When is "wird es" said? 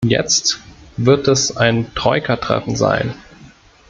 0.97-1.55